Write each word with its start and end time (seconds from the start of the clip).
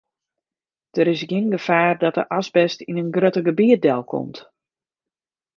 Der 0.95 1.07
is 1.13 1.23
gjin 1.29 1.53
gefaar 1.55 1.95
dat 2.03 2.17
de 2.17 2.23
asbest 2.37 2.79
yn 2.89 2.99
in 3.01 3.13
grutter 3.15 3.43
gebiet 3.47 3.81
delkomt. 3.85 4.37